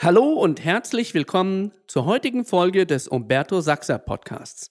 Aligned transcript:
Hallo 0.00 0.34
und 0.34 0.64
herzlich 0.64 1.12
willkommen 1.12 1.72
zur 1.88 2.04
heutigen 2.04 2.44
Folge 2.44 2.86
des 2.86 3.08
Umberto 3.08 3.60
Sachser 3.60 3.98
Podcasts. 3.98 4.70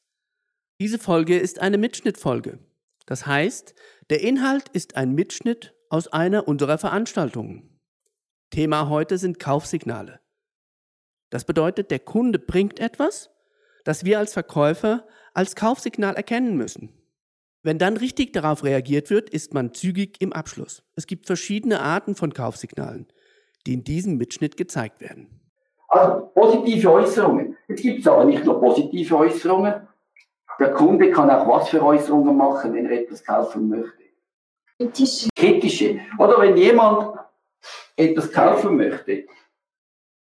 Diese 0.80 1.00
Folge 1.00 1.38
ist 1.38 1.60
eine 1.60 1.78
Mitschnittfolge. 1.78 2.60
Das 3.06 3.26
heißt, 3.26 3.76
der 4.10 4.22
Inhalt 4.22 4.70
ist 4.70 4.96
ein 4.96 5.16
Mitschnitt 5.16 5.76
aus 5.90 6.08
einer 6.08 6.48
unserer 6.48 6.78
Veranstaltungen. 6.78 7.78
Thema 8.52 8.88
heute 8.88 9.18
sind 9.18 9.38
Kaufsignale. 9.38 10.22
Das 11.30 11.44
bedeutet, 11.44 11.92
der 11.92 12.00
Kunde 12.00 12.40
bringt 12.40 12.80
etwas, 12.80 13.30
das 13.84 14.06
wir 14.06 14.20
als 14.20 14.32
Verkäufer 14.32 15.06
als 15.34 15.58
Kaufsignal 15.58 16.16
erkennen 16.16 16.56
müssen. 16.56 16.94
Wenn 17.64 17.80
dann 17.80 17.98
richtig 17.98 18.32
darauf 18.32 18.64
reagiert 18.64 19.10
wird, 19.10 19.30
ist 19.30 19.54
man 19.54 19.74
zügig 19.74 20.22
im 20.22 20.32
Abschluss. 20.32 20.84
Es 20.96 21.06
gibt 21.06 21.26
verschiedene 21.26 21.82
Arten 21.82 22.16
von 22.16 22.34
Kaufsignalen 22.34 23.08
die 23.68 23.74
in 23.74 23.84
diesem 23.84 24.18
Mitschnitt 24.18 24.56
gezeigt 24.56 25.02
werden. 25.02 25.28
Also 25.90 26.32
positive 26.34 26.92
Äußerungen. 26.92 27.58
Jetzt 27.68 27.82
gibt 27.82 28.00
es 28.00 28.08
aber 28.08 28.24
nicht 28.24 28.44
nur 28.46 28.60
positive 28.60 29.18
Äußerungen. 29.18 29.88
Der 30.60 30.72
Kunde 30.72 31.12
kann 31.12 31.30
auch 31.30 31.48
was 31.48 31.70
für 31.70 31.84
Äußerungen 31.84 32.36
machen, 32.36 32.74
wenn 32.74 32.86
er 32.86 33.04
etwas 33.04 33.24
kaufen 33.24 33.70
möchte. 33.70 34.04
Kritische. 34.78 35.30
Kritische. 35.36 36.00
Oder 36.18 36.42
wenn 36.42 36.58
jemand 36.58 37.18
etwas 37.96 38.32
kaufen 38.32 38.78
möchte, 38.78 39.26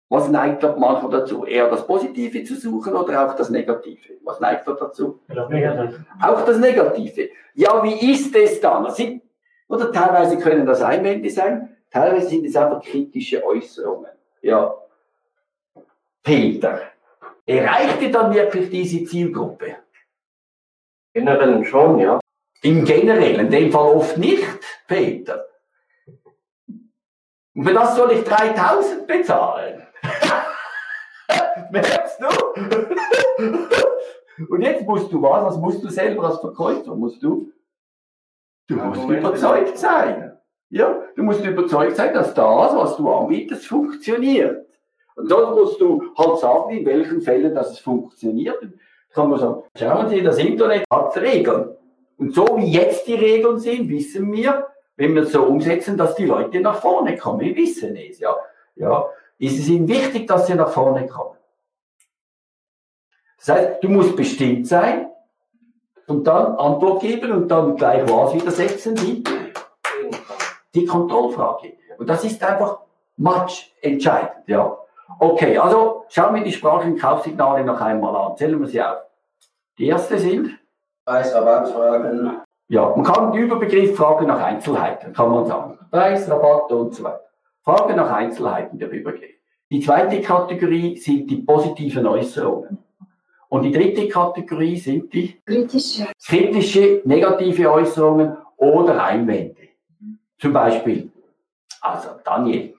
was 0.08 0.28
neigt 0.28 0.62
er 0.62 0.76
manchmal 0.76 1.10
dazu? 1.10 1.44
Eher 1.44 1.68
das 1.68 1.86
Positive 1.86 2.44
zu 2.44 2.54
suchen 2.54 2.94
oder 2.94 3.26
auch 3.28 3.36
das 3.36 3.50
Negative? 3.50 4.14
Was 4.24 4.40
neigt 4.40 4.66
er 4.66 4.74
dazu? 4.74 5.20
Ja, 5.28 5.88
auch 6.22 6.44
das 6.44 6.58
Negative. 6.58 7.30
Ja, 7.54 7.82
wie 7.82 8.12
ist 8.12 8.34
es 8.34 8.60
dann? 8.60 8.86
Oder 9.68 9.92
teilweise 9.92 10.38
können 10.38 10.66
das 10.66 10.82
Einwände 10.82 11.30
sein, 11.30 11.75
Teilweise 11.96 12.28
sind 12.28 12.44
es 12.44 12.54
einfach 12.54 12.82
kritische 12.82 13.42
Äußerungen. 13.42 14.10
Ja. 14.42 14.74
Peter, 16.22 16.82
erreichte 17.46 18.10
dann 18.10 18.34
wirklich 18.34 18.68
diese 18.68 19.02
Zielgruppe? 19.04 19.76
Generell 21.14 21.64
schon, 21.64 21.98
ja. 21.98 22.20
Im 22.60 22.84
Generellen, 22.84 23.46
in 23.46 23.50
dem 23.50 23.72
Fall 23.72 23.94
oft 23.94 24.18
nicht, 24.18 24.44
Peter. 24.86 25.46
Und 27.54 27.64
für 27.64 27.72
das 27.72 27.96
soll 27.96 28.12
ich 28.12 28.24
3000 28.24 29.06
bezahlen. 29.06 29.86
Merkst 31.70 32.20
du? 32.20 32.26
Und 34.50 34.60
jetzt 34.60 34.82
musst 34.82 35.10
du 35.10 35.22
was? 35.22 35.46
Was 35.46 35.56
musst 35.56 35.82
du 35.82 35.88
selber 35.88 36.24
als 36.24 36.40
Verkäufer? 36.40 36.94
Musst 36.94 37.22
du? 37.22 37.50
Du 38.66 38.76
musst 38.76 39.08
überzeugt 39.08 39.78
sein. 39.78 40.35
Ja, 40.70 41.00
du 41.14 41.22
musst 41.22 41.44
überzeugt 41.44 41.96
sein, 41.96 42.12
dass 42.12 42.34
das, 42.34 42.76
was 42.76 42.96
du 42.96 43.10
anbietest, 43.10 43.66
funktioniert. 43.66 44.66
Und 45.14 45.30
dann 45.30 45.54
musst 45.54 45.80
du 45.80 46.02
halt 46.16 46.38
sagen, 46.38 46.70
in 46.70 46.84
welchen 46.84 47.20
Fällen 47.20 47.54
dass 47.54 47.70
es 47.72 47.78
funktioniert. 47.78 48.60
Dann 48.60 48.74
kann 49.12 49.30
man 49.30 49.38
sagen, 49.38 49.62
schauen 49.76 50.08
Sie, 50.08 50.22
das 50.22 50.38
Internet 50.38 50.84
hat 50.90 51.16
Regeln. 51.16 51.76
Und 52.18 52.34
so 52.34 52.46
wie 52.56 52.70
jetzt 52.70 53.06
die 53.06 53.14
Regeln 53.14 53.58
sind, 53.58 53.88
wissen 53.88 54.32
wir, 54.32 54.66
wenn 54.96 55.14
wir 55.14 55.22
es 55.22 55.32
so 55.32 55.42
umsetzen, 55.42 55.96
dass 55.96 56.14
die 56.16 56.26
Leute 56.26 56.60
nach 56.60 56.80
vorne 56.80 57.16
kommen. 57.16 57.40
Wir 57.40 57.54
wissen 57.56 57.96
es, 57.96 58.18
ja. 58.18 58.34
Ja, 58.74 59.06
ist 59.38 59.58
es 59.58 59.68
ihnen 59.68 59.88
wichtig, 59.88 60.26
dass 60.26 60.46
sie 60.46 60.54
nach 60.54 60.68
vorne 60.68 61.06
kommen. 61.06 61.36
Das 63.38 63.48
heißt, 63.48 63.84
du 63.84 63.88
musst 63.88 64.16
bestimmt 64.16 64.66
sein 64.66 65.08
und 66.06 66.26
dann 66.26 66.56
Antwort 66.56 67.00
geben 67.00 67.32
und 67.32 67.48
dann 67.48 67.76
gleich 67.76 68.08
was 68.08 68.34
widersetzen, 68.34 68.94
die 68.94 69.22
die 70.76 70.84
Kontrollfrage. 70.84 71.72
Und 71.98 72.08
das 72.08 72.24
ist 72.24 72.42
einfach 72.44 72.78
much 73.16 73.72
entscheidend, 73.80 74.46
ja. 74.46 74.76
Okay, 75.18 75.56
also 75.56 76.04
schauen 76.08 76.34
wir 76.34 76.44
die 76.44 76.52
sprachlichen 76.52 76.98
Kaufsignale 76.98 77.64
noch 77.64 77.80
einmal 77.80 78.14
an. 78.14 78.36
Zählen 78.36 78.60
wir 78.60 78.66
sie 78.66 78.82
auf. 78.82 78.98
Die 79.78 79.86
erste 79.86 80.18
sind? 80.18 80.58
Preis, 81.04 81.34
Rabattfragen. 81.34 82.40
Ja, 82.68 82.92
man 82.94 83.04
kann 83.04 83.32
den 83.32 83.42
Überbegriff 83.42 83.96
Frage 83.96 84.26
nach 84.26 84.42
Einzelheiten, 84.42 85.12
kann 85.12 85.30
man 85.30 85.46
sagen. 85.46 85.78
Preis, 85.90 86.28
Rabatt 86.28 86.72
und 86.72 86.94
so 86.94 87.04
weiter. 87.04 87.22
Frage 87.62 87.94
nach 87.94 88.10
Einzelheiten, 88.10 88.78
der 88.78 88.90
Überbegriff. 88.90 89.30
Die 89.70 89.80
zweite 89.80 90.20
Kategorie 90.20 90.96
sind 90.96 91.30
die 91.30 91.36
positiven 91.36 92.06
Äußerungen. 92.06 92.78
Und 93.48 93.62
die 93.62 93.72
dritte 93.72 94.08
Kategorie 94.08 94.76
sind 94.76 95.12
die 95.12 95.40
kritische, 95.44 96.08
kritische 96.24 97.02
negative 97.04 97.70
Äußerungen 97.70 98.36
oder 98.56 99.04
Einwände. 99.04 99.65
Zum 100.38 100.52
Beispiel, 100.52 101.10
also 101.80 102.20
Daniel, 102.24 102.74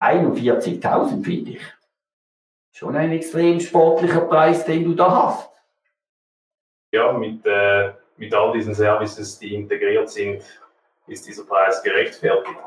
41.000 0.00 1.24
finde 1.24 1.50
ich. 1.52 1.62
Schon 2.72 2.96
ein 2.96 3.12
extrem 3.12 3.60
sportlicher 3.60 4.22
Preis, 4.22 4.64
den 4.64 4.84
du 4.84 4.94
da 4.94 5.26
hast. 5.26 5.50
Ja, 6.92 7.12
mit, 7.12 7.44
äh, 7.44 7.92
mit 8.16 8.32
all 8.34 8.52
diesen 8.52 8.74
Services, 8.74 9.38
die 9.38 9.54
integriert 9.54 10.08
sind, 10.08 10.42
ist 11.06 11.26
dieser 11.26 11.44
Preis 11.44 11.82
gerechtfertigt. 11.82 12.58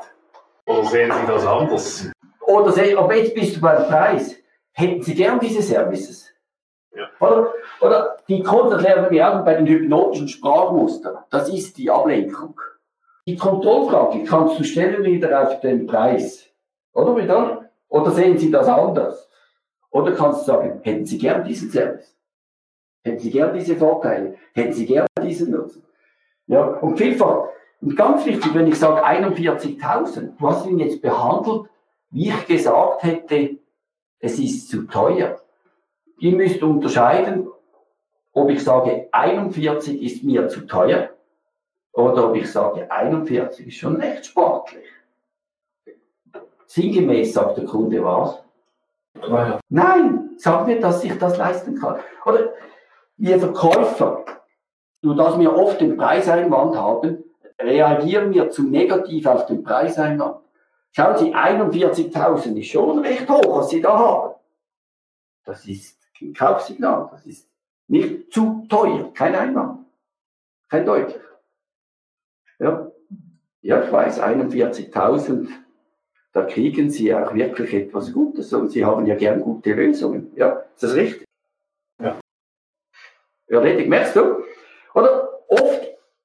Oder 0.66 0.84
sehen 0.84 1.12
Sie 1.12 1.26
das 1.26 1.46
anders? 1.46 2.10
Oder 2.40 2.72
sehen, 2.72 2.98
aber 2.98 3.14
jetzt 3.16 3.34
bist 3.34 3.56
du 3.56 3.60
beim 3.60 3.86
Preis. 3.88 4.36
Hätten 4.72 5.02
Sie 5.02 5.14
gern 5.14 5.40
diese 5.40 5.62
Services? 5.62 6.30
Ja. 6.92 7.08
Oder, 7.20 7.52
oder 7.80 8.16
die 8.28 8.42
Kunden 8.42 8.78
lernen 8.78 9.10
wir 9.10 9.28
auch 9.28 9.44
bei 9.44 9.54
den 9.54 9.66
hypnotischen 9.66 10.28
Sprachmustern. 10.28 11.18
Das 11.30 11.48
ist 11.48 11.76
die 11.76 11.90
Ablenkung. 11.90 12.60
Die 13.26 13.36
Kontrollfrage 13.36 14.24
kannst 14.24 14.58
du 14.58 14.64
stellen 14.64 15.02
wieder 15.02 15.42
auf 15.42 15.60
den 15.60 15.86
Preis. 15.86 16.46
Oder 16.92 17.16
wieder? 17.16 17.70
Oder 17.88 18.10
sehen 18.10 18.36
Sie 18.36 18.50
das 18.50 18.68
anders? 18.68 19.30
Oder 19.90 20.12
kannst 20.12 20.42
du 20.42 20.44
sagen, 20.46 20.80
hätten 20.82 21.06
Sie 21.06 21.16
gern 21.16 21.44
diesen 21.44 21.70
Service? 21.70 22.14
Hätten 23.02 23.20
Sie 23.20 23.30
gern 23.30 23.54
diese 23.54 23.76
Vorteile? 23.76 24.34
Hätten 24.52 24.72
Sie 24.74 24.84
gern 24.84 25.06
diesen 25.22 25.52
Nutzen? 25.52 25.84
Ja, 26.46 26.64
und 26.64 26.98
vielfach, 26.98 27.48
und 27.80 27.96
ganz 27.96 28.26
wichtig, 28.26 28.52
wenn 28.54 28.66
ich 28.66 28.78
sage 28.78 29.04
41.000, 29.04 30.36
du 30.38 30.48
hast 30.48 30.66
ihn 30.66 30.78
jetzt 30.78 31.00
behandelt, 31.00 31.70
wie 32.10 32.28
ich 32.28 32.46
gesagt 32.46 33.04
hätte, 33.04 33.58
es 34.18 34.38
ist 34.38 34.68
zu 34.68 34.82
teuer. 34.82 35.40
Ihr 36.18 36.36
müsst 36.36 36.62
unterscheiden, 36.62 37.48
ob 38.32 38.50
ich 38.50 38.62
sage, 38.62 39.08
41 39.12 40.02
ist 40.02 40.24
mir 40.24 40.48
zu 40.48 40.66
teuer 40.66 41.13
oder 41.94 42.30
ob 42.30 42.36
ich 42.36 42.50
sage, 42.50 42.90
41 42.90 43.66
ist 43.68 43.76
schon 43.76 43.96
recht 43.96 44.26
sportlich. 44.26 44.84
Sinngemäß 46.66 47.32
sagt 47.32 47.56
der 47.56 47.64
Kunde 47.64 48.04
was? 48.04 48.42
Ja. 49.22 49.60
Nein, 49.68 50.30
sag 50.36 50.66
mir, 50.66 50.80
dass 50.80 51.04
ich 51.04 51.16
das 51.18 51.36
leisten 51.38 51.78
kann. 51.78 52.00
Oder 52.26 52.52
wir 53.16 53.38
Verkäufer, 53.38 54.24
nur 55.02 55.14
dass 55.14 55.38
wir 55.38 55.54
oft 55.56 55.80
den 55.80 55.96
Preiseinwand 55.96 56.76
haben, 56.76 57.22
reagieren 57.60 58.34
wir 58.34 58.50
zu 58.50 58.64
negativ 58.64 59.26
auf 59.26 59.46
den 59.46 59.62
Preiseinwand. 59.62 60.38
Schauen 60.90 61.16
Sie, 61.16 61.34
41.000 61.34 62.58
ist 62.58 62.68
schon 62.68 62.98
recht 63.00 63.28
hoch, 63.28 63.58
was 63.58 63.70
Sie 63.70 63.80
da 63.80 63.96
haben. 63.96 64.34
Das 65.44 65.64
ist 65.66 65.98
kein 66.18 66.34
Kaufsignal, 66.34 67.08
das 67.12 67.24
ist 67.26 67.48
nicht 67.86 68.32
zu 68.32 68.66
teuer, 68.68 69.12
kein 69.14 69.34
Einwand, 69.34 69.86
kein 70.68 70.84
deutlicher. 70.84 71.20
Ja, 72.58 72.90
ja 73.62 73.82
ich 73.82 73.92
weiß, 73.92 74.20
41.000, 74.20 75.48
da 76.32 76.42
kriegen 76.42 76.90
Sie 76.90 77.14
auch 77.14 77.34
wirklich 77.34 77.72
etwas 77.74 78.12
Gutes 78.12 78.52
und 78.52 78.70
Sie 78.70 78.84
haben 78.84 79.06
ja 79.06 79.14
gern 79.14 79.40
gute 79.40 79.72
Lösungen. 79.72 80.32
Ja, 80.34 80.64
ist 80.74 80.82
das 80.82 80.94
richtig? 80.94 81.24
Ja. 82.00 82.18
Erledigt, 83.46 83.88
merkst 83.88 84.16
du? 84.16 84.42
Oder 84.94 85.28
oft 85.48 85.84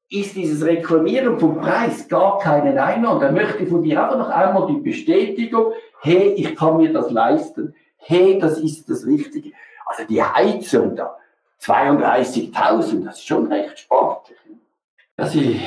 ist 0.09 0.35
dieses 0.35 0.65
Reklamieren 0.65 1.39
vom 1.39 1.59
Preis 1.59 2.07
gar 2.07 2.39
keinen 2.39 2.77
Einwand. 2.77 3.21
Er 3.21 3.31
möchte 3.31 3.67
von 3.67 3.83
dir 3.83 4.03
aber 4.03 4.17
noch 4.17 4.29
einmal 4.29 4.67
die 4.67 4.81
Bestätigung, 4.81 5.73
hey, 6.01 6.33
ich 6.33 6.55
kann 6.55 6.77
mir 6.77 6.91
das 6.91 7.11
leisten. 7.11 7.75
Hey, 7.97 8.39
das 8.39 8.57
ist 8.59 8.89
das 8.89 9.05
Richtige. 9.05 9.51
Also 9.85 10.05
die 10.05 10.23
Heizung 10.23 10.95
da, 10.95 11.17
32.000, 11.61 13.05
das 13.05 13.17
ist 13.17 13.27
schon 13.27 13.51
recht 13.51 13.77
sportlich. 13.79 14.39
Dass 15.15 15.35
ich 15.35 15.61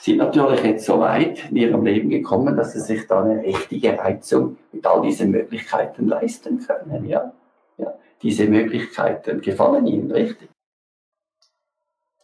sind 0.00 0.16
natürlich 0.16 0.62
jetzt 0.64 0.86
so 0.86 0.98
weit 0.98 1.50
in 1.50 1.56
ihrem 1.56 1.84
Leben 1.84 2.08
gekommen, 2.08 2.56
dass 2.56 2.72
sie 2.72 2.80
sich 2.80 3.06
da 3.06 3.22
eine 3.22 3.42
richtige 3.42 4.02
Heizung 4.02 4.56
mit 4.72 4.86
all 4.86 5.02
diesen 5.02 5.30
Möglichkeiten 5.30 6.08
leisten 6.08 6.58
können. 6.58 7.06
Ja? 7.06 7.32
Ja, 7.76 7.94
diese 8.22 8.46
Möglichkeiten 8.46 9.42
gefallen 9.42 9.86
ihnen 9.86 10.10
richtig. 10.10 10.48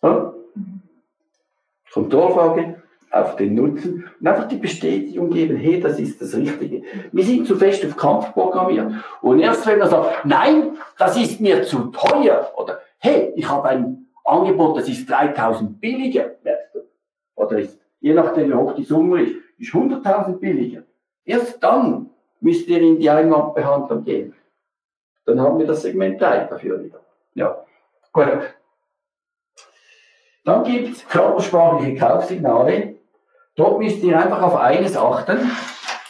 Ja? 0.03 0.33
Kontrollfrage 1.93 2.83
auf 3.11 3.37
den 3.37 3.55
Nutzen 3.55 4.09
und 4.21 4.27
einfach 4.27 4.49
die 4.49 4.57
Bestätigung 4.57 5.31
geben, 5.31 5.57
hey, 5.57 5.81
das 5.81 5.99
ist 5.99 6.21
das 6.21 6.35
Richtige. 6.35 6.83
Wir 7.13 7.25
sind 7.25 7.47
zu 7.47 7.57
fest 7.57 7.85
auf 7.85 7.97
Kampf 7.97 8.33
programmiert. 8.33 8.93
Und 9.23 9.41
erst 9.41 9.67
wenn 9.67 9.81
er 9.81 9.89
sagt, 9.89 10.25
nein, 10.25 10.77
das 10.99 11.17
ist 11.17 11.41
mir 11.41 11.63
zu 11.63 11.87
teuer, 11.87 12.53
oder 12.57 12.81
hey, 12.99 13.33
ich 13.37 13.49
habe 13.49 13.69
ein 13.69 14.07
Angebot, 14.25 14.79
das 14.79 14.89
ist 14.89 15.09
3000 15.09 15.81
billiger, 15.81 16.33
oder 17.37 17.59
ist, 17.59 17.79
je 18.01 18.13
nachdem 18.13 18.51
wie 18.51 18.55
hoch 18.55 18.75
die 18.75 18.85
Summe 18.85 19.23
ist, 19.23 19.37
ist 19.59 19.73
100.000 19.73 20.39
billiger. 20.39 20.83
Erst 21.25 21.63
dann 21.63 22.11
müsst 22.41 22.69
ihr 22.69 22.81
in 22.81 22.99
die 22.99 23.09
Einwandbehandlung 23.09 24.05
gehen. 24.05 24.35
Dann 25.25 25.41
haben 25.41 25.59
wir 25.59 25.67
das 25.67 25.83
Segment 25.83 26.21
3 26.21 26.45
dafür 26.45 26.83
wieder. 26.83 27.01
Ja, 27.35 27.65
gut. 28.13 28.55
Dann 30.45 30.65
gibt 30.65 30.97
es 30.97 31.09
körpersprachliche 31.09 31.97
Kaufsignale. 31.99 32.97
Dort 33.57 33.79
müsst 33.79 34.03
ihr 34.03 34.19
einfach 34.19 34.43
auf 34.43 34.57
eines 34.57 34.97
achten. 34.97 35.51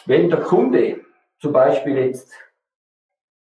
Wenn 0.05 0.29
der 0.29 0.41
Kunde 0.41 0.99
zum 1.39 1.53
Beispiel 1.53 1.97
jetzt 1.97 2.31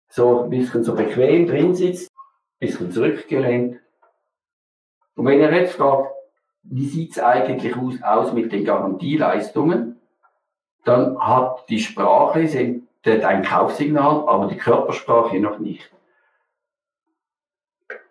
so 0.10 0.44
ein 0.44 0.50
bisschen 0.50 0.84
so 0.84 0.96
bequem 0.96 1.48
drin 1.48 1.76
sitzt, 1.76 2.10
ein 2.10 2.68
bisschen 2.68 2.92
zurückgelehnt, 2.92 3.80
und 5.16 5.26
wenn 5.26 5.42
er 5.42 5.54
jetzt 5.54 5.76
fragt, 5.76 6.14
wie 6.64 6.88
sieht 6.88 7.12
es 7.12 7.20
eigentlich 7.20 7.76
aus, 7.76 8.02
aus 8.02 8.34
mit 8.34 8.52
den 8.52 8.66
Garantieleistungen, 8.66 10.00
dann 10.84 11.20
hat 11.20 11.70
die 11.70 11.80
Sprache 11.80 12.48
ein 13.06 13.44
Kaufsignal, 13.44 14.28
aber 14.28 14.48
die 14.48 14.58
Körpersprache 14.58 15.40
noch 15.40 15.60
nicht. 15.60 15.92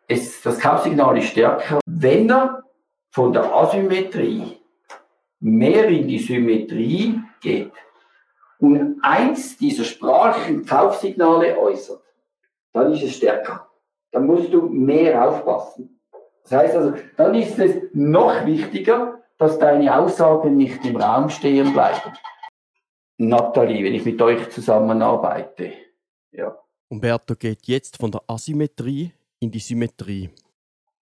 Es, 0.06 0.40
das 0.42 0.58
Kaufsignal 0.58 1.18
ist 1.18 1.28
stärker, 1.28 1.80
wenn 1.86 2.30
er 2.30 2.64
von 3.10 3.32
der 3.32 3.52
Asymmetrie 3.54 4.58
mehr 5.40 5.88
in 5.88 6.08
die 6.08 6.18
Symmetrie 6.18 7.20
geht 7.40 7.72
und 8.58 8.98
eins 9.02 9.56
dieser 9.56 9.84
sprachlichen 9.84 10.64
Kaufsignale 10.64 11.58
äußert, 11.58 12.02
dann 12.72 12.92
ist 12.92 13.02
es 13.02 13.16
stärker. 13.16 13.68
Dann 14.10 14.26
musst 14.26 14.52
du 14.52 14.62
mehr 14.62 15.28
aufpassen. 15.28 15.97
Das 16.48 16.62
heißt 16.62 16.76
also, 16.76 16.94
dann 17.16 17.34
ist 17.34 17.58
es 17.58 17.76
noch 17.92 18.46
wichtiger, 18.46 19.20
dass 19.36 19.58
deine 19.58 19.96
Aussagen 19.96 20.56
nicht 20.56 20.84
im 20.84 20.96
Raum 20.96 21.28
stehen 21.28 21.72
bleiben. 21.72 22.12
Nathalie, 23.18 23.84
wenn 23.84 23.94
ich 23.94 24.04
mit 24.04 24.20
euch 24.22 24.48
zusammenarbeite. 24.50 25.72
Ja. 26.32 26.56
Umberto 26.88 27.34
geht 27.34 27.66
jetzt 27.66 27.98
von 27.98 28.10
der 28.10 28.22
Asymmetrie 28.26 29.12
in 29.40 29.50
die 29.50 29.58
Symmetrie. 29.58 30.30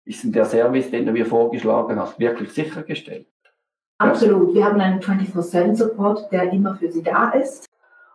Ist 0.05 0.23
denn 0.23 0.31
der 0.31 0.45
Service, 0.45 0.89
den 0.89 1.05
du 1.05 1.11
mir 1.11 1.25
vorgeschlagen 1.25 1.99
hast, 1.99 2.17
wirklich 2.17 2.51
sichergestellt? 2.51 3.27
Absolut. 3.99 4.55
Wir 4.55 4.65
haben 4.65 4.81
einen 4.81 5.01
24-7-Support, 5.01 6.31
der 6.31 6.51
immer 6.51 6.75
für 6.75 6.91
Sie 6.91 7.03
da 7.03 7.29
ist. 7.31 7.65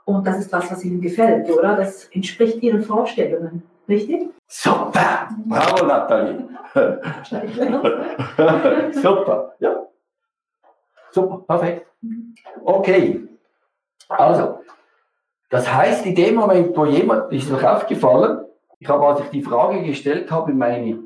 Und 0.05 0.27
das 0.27 0.41
ist 0.41 0.53
was, 0.53 0.71
was 0.71 0.85
Ihnen 0.85 1.01
gefällt, 1.01 1.49
oder? 1.51 1.77
Das 1.77 2.07
entspricht 2.07 2.63
Ihren 2.63 2.83
Vorstellungen, 2.83 3.63
richtig? 3.89 4.34
Super! 4.47 5.29
Bravo, 5.47 5.87
Nathalie! 5.87 6.49
Super, 8.93 9.55
ja. 9.61 9.87
Super, 11.11 11.39
perfekt. 11.47 11.87
Okay. 12.65 13.29
Also, 14.09 14.61
das 15.51 15.73
heißt, 15.73 16.07
in 16.07 16.15
dem 16.15 16.35
Moment, 16.35 16.77
wo 16.77 16.85
jemand, 16.85 17.33
ist 17.33 17.51
euch 17.53 17.65
aufgefallen, 17.65 18.45
ich 18.79 18.89
habe, 18.89 19.07
als 19.07 19.21
ich 19.21 19.29
die 19.29 19.43
Frage 19.43 19.83
gestellt 19.83 20.31
habe, 20.31 20.53
meine 20.53 21.05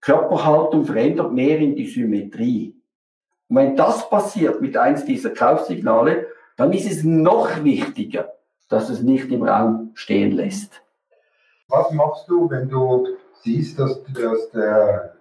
Körperhaltung 0.00 0.84
verändert 0.84 1.32
mehr 1.32 1.58
in 1.58 1.74
die 1.74 1.86
Symmetrie. 1.86 2.74
Und 3.48 3.56
wenn 3.56 3.76
das 3.76 4.08
passiert 4.10 4.60
mit 4.60 4.76
eins 4.76 5.04
dieser 5.04 5.30
Kaufsignale, 5.30 6.26
dann 6.56 6.72
ist 6.72 6.90
es 6.90 7.04
noch 7.04 7.64
wichtiger, 7.64 8.34
dass 8.68 8.90
es 8.90 9.02
nicht 9.02 9.30
im 9.30 9.44
Raum 9.44 9.92
stehen 9.94 10.32
lässt. 10.32 10.83
Was 11.74 11.90
machst 11.90 12.28
du, 12.28 12.48
wenn 12.50 12.68
du 12.68 13.16
siehst, 13.42 13.80
dass, 13.80 14.00
dass 14.04 14.48
der, 14.52 15.16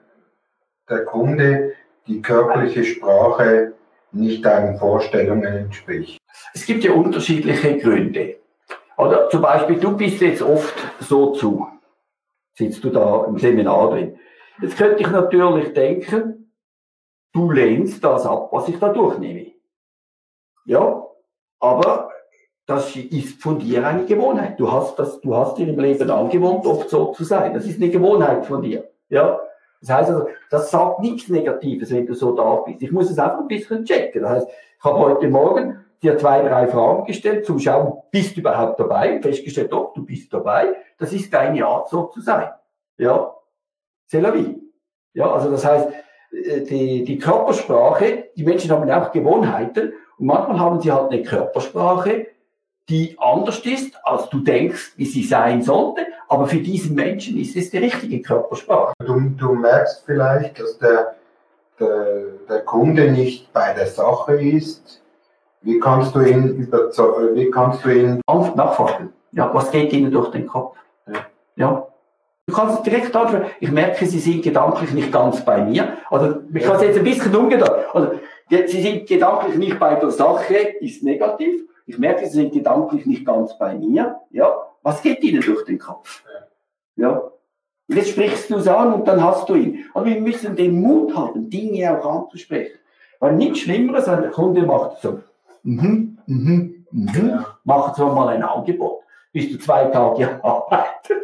der 0.87 1.03
Kunde 1.05 1.73
die 2.05 2.21
körperliche 2.21 2.83
Sprache 2.83 3.73
nicht 4.11 4.45
deinen 4.45 4.77
Vorstellungen 4.77 5.51
entspricht? 5.51 6.19
Es 6.53 6.67
gibt 6.67 6.83
ja 6.83 6.91
unterschiedliche 6.91 7.79
Gründe. 7.79 8.35
Oder 8.97 9.29
zum 9.31 9.41
Beispiel, 9.41 9.79
du 9.79 9.97
bist 9.97 10.21
jetzt 10.21 10.43
oft 10.43 10.75
so 10.99 11.31
zu, 11.31 11.67
sitzt 12.53 12.83
du 12.83 12.91
da 12.91 13.25
im 13.25 13.39
Seminar 13.39 13.89
drin. 13.89 14.19
Jetzt 14.61 14.77
könnte 14.77 15.01
ich 15.01 15.09
natürlich 15.09 15.73
denken, 15.73 16.53
du 17.33 17.49
lehnst 17.49 18.03
das 18.03 18.27
ab, 18.27 18.49
was 18.51 18.67
ich 18.67 18.77
da 18.77 18.89
durchnehme. 18.89 19.53
Ja, 20.65 21.03
aber 21.59 22.11
das 22.65 22.95
ist 22.95 23.41
von 23.41 23.59
dir 23.59 23.85
eine 23.85 24.05
Gewohnheit. 24.05 24.59
Du 24.59 24.71
hast 24.71 24.97
das, 24.97 25.19
du 25.21 25.35
hast 25.35 25.57
dir 25.57 25.67
im 25.67 25.79
Leben 25.79 26.09
angewohnt, 26.09 26.65
oft 26.65 26.89
so 26.89 27.11
zu 27.11 27.23
sein. 27.23 27.53
Das 27.53 27.65
ist 27.65 27.81
eine 27.81 27.91
Gewohnheit 27.91 28.45
von 28.45 28.61
dir. 28.61 28.89
Ja, 29.09 29.39
das 29.81 29.89
heißt 29.89 30.09
also, 30.11 30.27
das 30.49 30.71
sagt 30.71 31.01
nichts 31.01 31.27
Negatives, 31.27 31.91
wenn 31.91 32.05
du 32.05 32.13
so 32.13 32.33
da 32.33 32.55
bist. 32.65 32.81
Ich 32.81 32.91
muss 32.91 33.11
es 33.11 33.19
einfach 33.19 33.39
ein 33.39 33.47
bisschen 33.47 33.83
checken. 33.83 34.21
Das 34.21 34.31
heißt, 34.31 34.47
ich 34.47 34.83
habe 34.83 34.99
heute 34.99 35.27
Morgen 35.27 35.83
dir 36.01 36.17
zwei, 36.17 36.41
drei 36.41 36.67
Fragen 36.67 37.05
gestellt, 37.05 37.45
zum 37.45 37.59
Schauen, 37.59 38.01
bist 38.11 38.35
du 38.35 38.41
überhaupt 38.41 38.79
dabei? 38.79 39.21
Festgestellt, 39.21 39.71
doch, 39.71 39.93
du 39.93 40.05
bist 40.05 40.31
dabei. 40.33 40.75
Das 40.97 41.11
ist 41.11 41.33
deine 41.33 41.65
Art, 41.65 41.89
so 41.89 42.03
zu 42.05 42.21
sein. 42.21 42.49
Ja, 42.97 43.33
c'est 44.09 44.21
la 44.21 44.31
vie. 44.31 44.61
Ja, 45.13 45.31
also 45.31 45.51
das 45.51 45.65
heißt, 45.65 45.89
äh, 46.31 46.61
die, 46.61 47.03
die 47.03 47.17
Körpersprache, 47.17 48.29
die 48.35 48.43
Menschen 48.43 48.71
haben 48.71 48.89
auch 48.89 49.11
Gewohnheiten 49.11 49.93
und 50.17 50.27
manchmal 50.27 50.59
haben 50.59 50.81
sie 50.81 50.91
halt 50.91 51.11
eine 51.11 51.23
Körpersprache, 51.23 52.27
die 52.89 53.15
anders 53.17 53.59
ist, 53.59 53.95
als 54.03 54.29
du 54.29 54.39
denkst, 54.39 54.93
wie 54.97 55.05
sie 55.05 55.23
sein 55.23 55.61
sollte, 55.61 56.05
aber 56.27 56.47
für 56.47 56.57
diesen 56.57 56.95
Menschen 56.95 57.37
ist 57.39 57.55
es 57.55 57.69
die 57.69 57.77
richtige 57.77 58.21
Körpersprache. 58.21 58.93
Du, 59.05 59.19
du 59.37 59.53
merkst 59.53 60.03
vielleicht, 60.05 60.59
dass 60.59 60.77
der, 60.79 61.15
der, 61.79 62.23
der 62.49 62.59
Kunde 62.61 63.11
nicht 63.11 63.51
bei 63.53 63.73
der 63.73 63.87
Sache 63.87 64.35
ist. 64.41 65.01
Wie 65.61 65.79
kannst 65.79 66.13
du 66.13 66.19
ihn 66.19 66.57
überzeugen, 66.57 67.35
wie 67.35 67.49
kannst 67.49 67.85
du 67.85 67.89
ihn 67.89 68.21
nachfragen? 68.27 69.13
Ja, 69.31 69.49
was 69.53 69.71
geht 69.71 69.93
ihnen 69.93 70.11
durch 70.11 70.31
den 70.31 70.45
Kopf? 70.45 70.77
Ja. 71.07 71.19
ja. 71.55 71.87
Du 72.45 72.53
kannst 72.53 72.85
direkt 72.85 73.15
anschauen, 73.15 73.45
ich 73.61 73.71
merke, 73.71 74.05
sie 74.05 74.19
sind 74.19 74.43
gedanklich 74.43 74.91
nicht 74.91 75.11
ganz 75.13 75.45
bei 75.45 75.63
mir. 75.63 75.97
Also, 76.09 76.41
ich 76.53 76.63
kann 76.63 76.75
es 76.75 76.81
jetzt 76.81 76.97
ein 76.97 77.05
bisschen 77.05 77.33
umgedreht. 77.33 77.85
Also, 77.93 78.19
sie 78.49 78.81
sind 78.81 79.07
gedanklich 79.07 79.55
nicht 79.55 79.79
bei 79.79 79.95
der 79.95 80.11
Sache, 80.11 80.53
ist 80.81 81.03
negativ. 81.03 81.63
Ich 81.85 81.97
merke, 81.97 82.25
sie 82.25 82.31
sind 82.31 82.53
gedanklich 82.53 83.05
nicht 83.05 83.25
ganz 83.25 83.57
bei 83.57 83.75
mir. 83.75 84.19
Ja, 84.31 84.53
was 84.81 85.01
geht 85.01 85.23
ihnen 85.23 85.41
durch 85.41 85.65
den 85.65 85.79
Kopf? 85.79 86.23
Ja. 86.95 87.31
Und 87.89 87.95
jetzt 87.97 88.11
sprichst 88.11 88.49
du 88.49 88.57
es 88.57 88.67
an 88.67 88.93
und 88.93 89.07
dann 89.07 89.23
hast 89.23 89.49
du 89.49 89.55
ihn. 89.55 89.85
Aber 89.93 90.05
wir 90.05 90.19
müssen 90.21 90.55
den 90.55 90.79
Mut 90.81 91.15
haben, 91.15 91.49
Dinge 91.49 91.99
auch 91.99 92.23
anzusprechen. 92.23 92.79
Weil 93.19 93.35
nichts 93.35 93.59
Schlimmeres, 93.59 94.07
wenn 94.07 94.21
der 94.21 94.31
Kunde 94.31 94.63
macht 94.63 95.01
so, 95.01 95.19
mhm, 95.63 96.17
mhm, 96.25 96.85
mhm, 96.91 97.29
ja. 97.29 97.57
macht 97.63 97.95
so 97.95 98.07
mal 98.07 98.29
ein 98.29 98.43
Angebot. 98.43 99.01
Bist 99.31 99.53
du 99.53 99.59
zwei 99.59 99.85
Tage 99.85 100.43
arbeitet. 100.43 101.23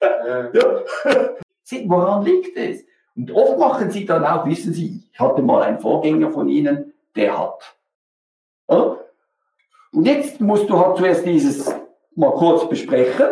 Ja. 0.00 0.50
ja. 0.52 0.82
Woran 1.86 2.24
liegt 2.24 2.56
es? 2.56 2.84
Und 3.16 3.32
oft 3.32 3.58
machen 3.58 3.90
sie 3.90 4.04
dann 4.06 4.24
auch, 4.24 4.46
wissen 4.46 4.72
Sie, 4.72 5.02
ich 5.12 5.18
hatte 5.18 5.42
mal 5.42 5.62
einen 5.62 5.80
Vorgänger 5.80 6.30
von 6.30 6.48
Ihnen, 6.48 6.94
der 7.16 7.36
hat. 7.36 7.76
Ja? 8.70 8.97
Und 9.92 10.04
jetzt 10.06 10.40
musst 10.40 10.68
du 10.68 10.78
halt 10.78 10.96
zuerst 10.96 11.24
dieses 11.24 11.74
mal 12.14 12.32
kurz 12.32 12.68
besprechen. 12.68 13.26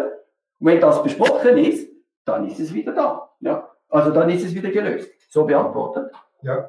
Und 0.58 0.66
wenn 0.66 0.80
das 0.80 1.02
besprochen 1.02 1.58
ist, 1.58 1.88
dann 2.24 2.46
ist 2.48 2.60
es 2.60 2.72
wieder 2.72 2.92
da. 2.92 3.30
Ja? 3.40 3.68
Also 3.88 4.10
dann 4.10 4.30
ist 4.30 4.44
es 4.44 4.54
wieder 4.54 4.70
gelöst. 4.70 5.10
So 5.28 5.44
beantwortet. 5.44 6.12
Ja. 6.42 6.68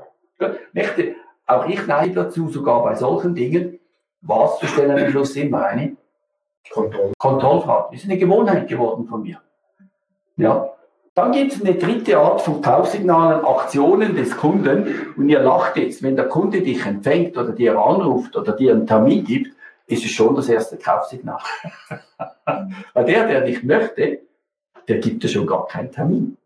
Möchte, 0.74 1.16
auch 1.46 1.68
ich 1.68 1.86
neige 1.88 2.14
dazu, 2.14 2.50
sogar 2.50 2.84
bei 2.84 2.96
solchen 2.96 3.34
Dingen, 3.34 3.80
was 4.22 4.60
zu 4.60 4.68
stellen 4.68 4.92
am 4.92 5.10
Schluss 5.10 5.36
immer 5.36 5.66
eine 5.66 5.96
Kontroll 6.70 7.14
Kontrollfrage. 7.18 7.96
Ist 7.96 8.06
eine 8.06 8.18
Gewohnheit 8.18 8.68
geworden 8.68 9.08
von 9.08 9.24
mir. 9.24 9.40
Ja. 10.36 10.70
Dann 11.16 11.32
gibt 11.32 11.54
es 11.54 11.62
eine 11.62 11.74
dritte 11.74 12.20
Art 12.20 12.42
von 12.42 12.62
Kaufsignalen, 12.62 13.44
Aktionen 13.44 14.16
des 14.16 14.38
Kunden. 14.38 15.14
Und 15.16 15.30
ihr 15.30 15.40
lacht 15.40 15.78
jetzt, 15.78 16.04
wenn 16.04 16.16
der 16.16 16.28
Kunde 16.28 16.62
dich 16.62 16.86
empfängt 16.86 17.36
oder 17.38 17.54
dir 17.54 17.80
anruft 17.80 18.36
oder 18.36 18.52
dir 18.52 18.74
einen 18.74 18.86
Termin 18.86 19.24
gibt, 19.24 19.57
ist 19.88 20.06
es 20.06 20.12
schon 20.12 20.36
das 20.36 20.50
erste 20.50 20.78
Kaufsignal. 20.78 21.40
Weil 22.94 23.06
der, 23.06 23.28
der 23.28 23.42
nicht 23.42 23.64
möchte, 23.64 24.20
der 24.88 24.98
gibt 25.00 25.24
dir 25.24 25.30
schon 25.30 25.48
gar 25.48 25.66
keinen 25.68 25.92
Termin. 25.92 26.38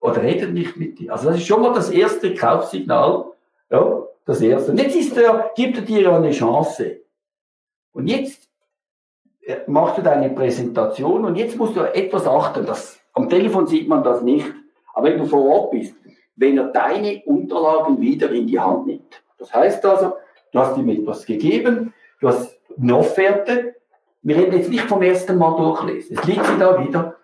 Oder 0.00 0.22
redet 0.22 0.52
nicht 0.52 0.76
mit 0.76 0.98
dir. 0.98 1.12
Also 1.12 1.28
das 1.28 1.38
ist 1.38 1.46
schon 1.46 1.62
mal 1.62 1.74
das 1.74 1.90
erste 1.90 2.34
Kaufsignal. 2.34 3.26
Ja, 3.70 4.02
das 4.24 4.40
erste. 4.40 4.70
Und 4.70 4.78
jetzt 4.78 4.96
ist 4.96 5.16
der, 5.16 5.50
gibt 5.56 5.76
er 5.78 5.82
dir 5.82 6.00
ja 6.02 6.16
eine 6.16 6.30
Chance. 6.30 7.00
Und 7.92 8.06
jetzt 8.06 8.48
äh, 9.42 9.58
machst 9.66 9.98
du 9.98 10.02
deine 10.02 10.30
Präsentation 10.30 11.24
und 11.24 11.36
jetzt 11.36 11.56
musst 11.56 11.76
du 11.76 11.80
etwas 11.80 12.26
achten. 12.26 12.66
Das, 12.66 13.00
am 13.14 13.28
Telefon 13.28 13.66
sieht 13.66 13.88
man 13.88 14.04
das 14.04 14.22
nicht. 14.22 14.46
Aber 14.94 15.08
wenn 15.08 15.18
du 15.18 15.26
vor 15.26 15.44
Ort 15.44 15.70
bist, 15.72 15.94
wenn 16.36 16.58
er 16.58 16.68
deine 16.68 17.22
Unterlagen 17.24 18.00
wieder 18.00 18.30
in 18.30 18.46
die 18.46 18.60
Hand 18.60 18.86
nimmt. 18.86 19.22
Das 19.38 19.52
heißt 19.52 19.84
also, 19.84 20.14
du 20.52 20.58
hast 20.58 20.76
ihm 20.76 20.88
etwas 20.88 21.24
gegeben, 21.24 21.92
du 22.20 22.28
hast 22.28 22.55
eine 22.78 22.96
Offerte. 22.96 23.76
Wir 24.22 24.36
reden 24.36 24.56
jetzt 24.56 24.70
nicht 24.70 24.84
vom 24.84 25.02
ersten 25.02 25.38
Mal 25.38 25.56
durchlesen. 25.56 26.18
Es 26.18 26.24
liegt 26.24 26.44
sie 26.44 26.58
da 26.58 26.84
wieder 26.84 27.16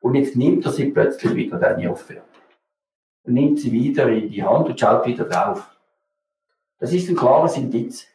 und 0.00 0.14
jetzt 0.14 0.36
nimmt 0.36 0.64
er 0.64 0.72
sie 0.72 0.86
plötzlich 0.86 1.34
wieder, 1.34 1.58
deine 1.58 1.90
Offerte. 1.90 2.22
Und 3.24 3.34
nimmt 3.34 3.60
sie 3.60 3.72
wieder 3.72 4.08
in 4.08 4.30
die 4.30 4.42
Hand 4.42 4.68
und 4.68 4.78
schaut 4.78 5.06
wieder 5.06 5.24
drauf. 5.24 5.68
Das 6.78 6.92
ist 6.92 7.08
ein 7.08 7.16
klares 7.16 7.56
Indiz. 7.56 8.06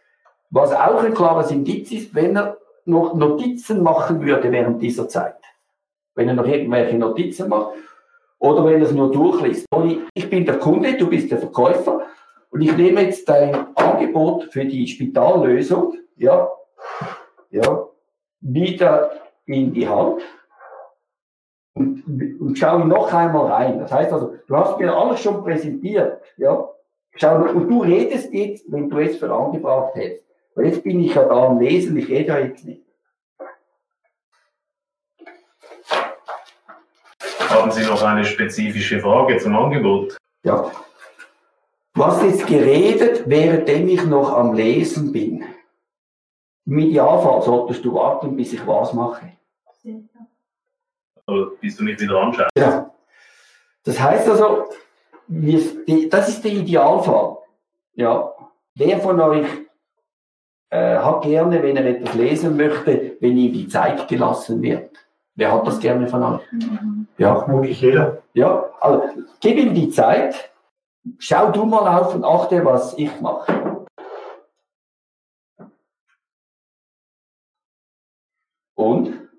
Was 0.50 0.72
auch 0.72 1.04
ein 1.04 1.14
klares 1.14 1.52
Indiz 1.52 1.92
ist, 1.92 2.16
wenn 2.16 2.36
er 2.36 2.58
noch 2.86 3.14
Notizen 3.14 3.82
machen 3.82 4.22
würde 4.22 4.52
während 4.52 4.82
dieser 4.82 5.08
Zeit. 5.08 5.38
Wenn 6.16 6.28
er 6.28 6.36
noch 6.36 6.48
irgendwelche 6.48 6.98
Notizen 6.98 7.50
macht. 7.50 7.76
Oder 8.40 8.66
wenn 8.66 8.82
er 8.82 8.88
es 8.88 8.92
nur 8.92 9.12
durchliest. 9.12 9.66
Ich 10.14 10.30
bin 10.30 10.46
der 10.46 10.60
Kunde, 10.60 10.96
du 10.98 11.08
bist 11.08 11.32
der 11.32 11.40
Verkäufer. 11.40 12.02
Und 12.50 12.62
ich 12.62 12.76
nehme 12.76 13.02
jetzt 13.02 13.28
dein 13.28 13.76
Angebot 13.76 14.52
für 14.52 14.66
die 14.66 14.86
Spitallösung, 14.86 15.98
ja, 16.18 16.50
ja, 17.50 17.88
wieder 18.42 19.12
in 19.46 19.74
die 19.74 19.88
Hand 19.88 20.22
und, 21.76 22.04
und 22.40 22.58
schaue 22.58 22.86
noch 22.86 23.12
einmal 23.14 23.52
rein. 23.52 23.80
Das 23.80 23.92
heißt 23.92 24.12
also, 24.12 24.36
du 24.48 24.56
hast 24.56 24.80
mir 24.80 24.94
alles 24.94 25.22
schon 25.22 25.44
präsentiert, 25.44 26.22
ja. 26.38 26.70
Schau, 27.16 27.44
und 27.44 27.70
du 27.70 27.84
redest 27.84 28.34
jetzt, 28.34 28.72
wenn 28.72 28.90
du 28.90 28.98
es 28.98 29.18
für 29.18 29.32
angebracht 29.32 29.96
hättest. 29.96 30.26
Und 30.56 30.66
jetzt 30.66 30.84
bin 30.84 31.00
ich 31.00 31.14
ja 31.14 31.24
da 31.26 31.48
am 31.48 31.60
Lesen, 31.60 31.96
ich 31.98 32.10
rede 32.10 32.30
ja 32.30 32.40
jetzt 32.40 32.66
nicht. 32.66 32.82
Haben 37.50 37.72
Sie 37.72 37.86
noch 37.86 38.02
eine 38.02 38.26
spezifische 38.26 39.00
Frage 39.00 39.38
zum 39.38 39.56
Angebot? 39.56 40.18
Ja. 40.44 40.72
Du 41.94 42.06
hast 42.06 42.24
jetzt 42.24 42.48
geredet, 42.48 43.30
währenddem 43.30 43.88
ich 43.88 44.04
noch 44.06 44.36
am 44.36 44.54
Lesen 44.54 45.12
bin. 45.12 45.46
Im 46.66 46.80
Idealfall 46.80 47.42
solltest 47.42 47.84
du 47.84 47.94
warten, 47.94 48.36
bis 48.36 48.54
ich 48.54 48.66
was 48.66 48.94
mache. 48.94 49.34
Oder 51.28 51.48
bist 51.60 51.80
du 51.80 51.84
nicht 51.84 52.00
wieder 52.02 52.18
anschauen? 52.20 52.50
Ja. 52.58 52.90
Das 53.84 54.00
heißt 54.00 54.30
also, 54.30 54.66
das 55.28 56.30
ist 56.30 56.44
der 56.44 56.52
Idealfall. 56.52 57.38
Ja. 57.96 58.32
Wer 58.76 59.00
von 59.00 59.20
euch 59.20 59.48
äh, 60.70 60.98
hat 60.98 61.22
gerne, 61.24 61.62
wenn 61.62 61.78
er 61.78 61.86
etwas 61.86 62.14
lesen 62.16 62.58
möchte, 62.58 63.18
wenn 63.20 63.38
ihm 63.38 63.54
die 63.54 63.68
Zeit 63.68 64.08
gelassen 64.08 64.62
wird? 64.62 64.98
Wer 65.36 65.52
hat 65.52 65.68
das 65.68 65.80
gerne 65.80 66.08
von 66.08 66.24
euch? 66.24 66.42
Ja, 67.18 67.48
Wirklich 67.48 67.82
jeder. 67.82 68.22
ja. 68.34 68.66
Also, 68.80 69.04
gib 69.40 69.58
ihm 69.58 69.74
die 69.74 69.90
Zeit. 69.90 70.52
Schau 71.20 71.52
du 71.52 71.66
mal 71.66 72.00
auf 72.00 72.16
und 72.16 72.24
achte, 72.24 72.64
was 72.64 72.98
ich 72.98 73.20
mache. 73.20 73.52
Und? 78.76 79.30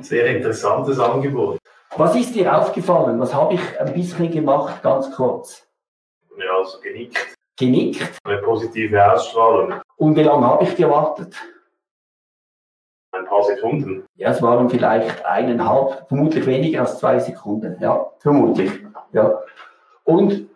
Sehr 0.00 0.36
interessantes 0.36 0.98
Angebot. 0.98 1.58
Was 1.96 2.16
ist 2.16 2.34
dir 2.34 2.54
aufgefallen? 2.54 3.18
Was 3.20 3.34
habe 3.34 3.54
ich 3.54 3.80
ein 3.80 3.92
bisschen 3.92 4.30
gemacht, 4.30 4.82
ganz 4.82 5.10
kurz? 5.14 5.66
Ja, 6.38 6.58
also 6.58 6.80
genickt. 6.80 7.34
Genickt. 7.56 8.18
Eine 8.24 8.38
positive 8.38 9.12
Ausstrahlung. 9.12 9.80
Und 9.96 10.16
wie 10.16 10.22
lange 10.22 10.46
habe 10.46 10.64
ich 10.64 10.76
gewartet? 10.76 11.34
Ein 13.12 13.24
paar 13.24 13.42
Sekunden. 13.44 14.04
Ja, 14.16 14.30
es 14.30 14.42
waren 14.42 14.68
vielleicht 14.68 15.24
eineinhalb, 15.24 16.06
vermutlich 16.08 16.44
weniger 16.44 16.80
als 16.80 16.98
zwei 16.98 17.18
Sekunden. 17.18 17.76
Ja, 17.80 18.10
vermutlich. 18.18 18.70
Ja. 19.12 19.40
Und 20.04 20.50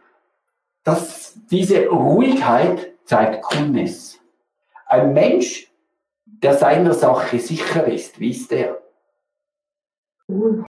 das, 0.85 1.39
diese 1.51 1.89
Ruhigkeit 1.89 2.93
zeigt 3.05 3.43
Coolness. 3.43 4.19
Ein 4.87 5.15
Mensch, 5.15 5.70
der 6.43 6.55
seiner 6.55 6.95
Sache 6.95 7.39
sicher 7.39 7.87
ist, 7.87 8.19
wie 8.21 8.31
ist 8.31 8.51
der? 8.51 8.81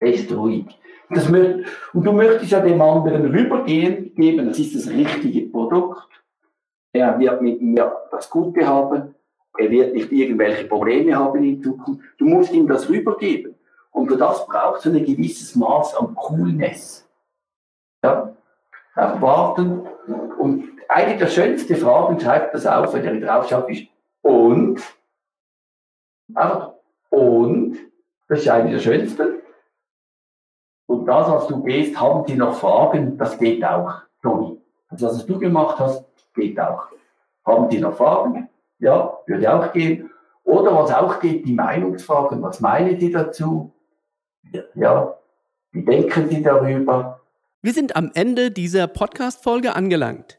Er 0.00 0.12
ist 0.12 0.32
ruhig. 0.32 0.66
Das, 1.10 1.28
und 1.28 1.64
du 2.04 2.12
möchtest 2.12 2.52
ja 2.52 2.60
dem 2.60 2.80
anderen 2.80 3.30
rübergehen, 3.30 4.14
geben, 4.14 4.46
das 4.46 4.58
ist 4.58 4.74
das 4.74 4.92
richtige 4.92 5.48
Produkt. 5.50 6.08
Er 6.92 7.18
wird 7.18 7.40
mit 7.42 7.62
mir 7.62 7.92
das 8.10 8.28
Gute 8.28 8.66
haben. 8.66 9.14
Er 9.56 9.70
wird 9.70 9.94
nicht 9.94 10.12
irgendwelche 10.12 10.64
Probleme 10.66 11.16
haben 11.16 11.42
in 11.42 11.62
Zukunft. 11.62 12.04
Du 12.18 12.26
musst 12.26 12.52
ihm 12.52 12.68
das 12.68 12.88
rübergeben. 12.88 13.54
Und 13.90 14.08
für 14.08 14.16
das 14.16 14.46
braucht 14.46 14.80
es 14.80 14.86
ein 14.86 15.04
gewisses 15.04 15.56
Maß 15.56 15.96
an 15.96 16.14
Coolness. 16.14 17.08
Ja? 18.04 18.36
Auf 18.94 19.20
warten. 19.20 19.80
Und 20.38 20.68
eine 20.88 21.16
der 21.16 21.26
schönsten 21.26 21.76
Fragen, 21.76 22.20
schreibt 22.20 22.54
das 22.54 22.66
auf, 22.66 22.92
wenn 22.94 23.04
ihr 23.04 23.26
drauf 23.26 23.48
schaut, 23.48 23.68
ist 23.70 23.86
und. 24.22 24.80
Einfach 26.35 26.75
und. 27.11 27.78
Das 28.28 28.40
ist 28.40 28.49
eine 28.49 28.70
der 28.73 28.78
schönsten. 28.78 29.40
Und 30.87 31.06
das, 31.06 31.28
was 31.30 31.47
du 31.47 31.62
gehst, 31.62 31.99
haben 31.99 32.26
die 32.26 32.35
noch 32.35 32.54
Fragen, 32.54 33.16
das 33.16 33.38
geht 33.38 33.64
auch, 33.64 34.02
Toni. 34.23 34.61
Also, 34.88 35.06
was 35.06 35.25
du 35.25 35.38
gemacht 35.38 35.78
hast, 35.78 36.04
geht 36.35 36.61
auch. 36.61 36.88
Haben 37.47 37.68
die 37.70 37.78
noch 37.78 37.97
Fragen? 37.97 38.49
Ja, 38.78 39.18
würde 39.26 39.54
auch 39.54 39.73
gehen. 39.73 40.11
Oder 40.44 40.75
was 40.75 40.92
auch 40.92 41.20
geht, 41.20 41.47
die 41.47 41.54
Meinungsfragen. 41.54 42.42
Was 42.42 42.61
meinen 42.61 42.99
die 42.99 43.11
dazu? 43.11 43.73
Ja, 44.75 45.18
wie 45.73 45.85
denken 45.85 46.28
die 46.28 46.42
darüber? 46.42 47.20
Wir 47.61 47.73
sind 47.73 47.97
am 47.97 48.11
Ende 48.14 48.50
dieser 48.50 48.87
Podcast-Folge 48.87 49.75
angelangt. 49.75 50.38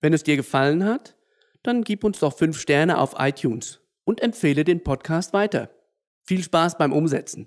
Wenn 0.00 0.12
es 0.12 0.22
dir 0.22 0.36
gefallen 0.36 0.84
hat, 0.84 1.16
dann 1.62 1.82
gib 1.82 2.04
uns 2.04 2.20
doch 2.20 2.32
5 2.32 2.58
Sterne 2.58 2.98
auf 2.98 3.14
iTunes 3.18 3.80
und 4.08 4.22
empfehle 4.22 4.64
den 4.64 4.82
Podcast 4.82 5.34
weiter. 5.34 5.68
Viel 6.24 6.42
Spaß 6.42 6.78
beim 6.78 6.94
Umsetzen. 6.94 7.46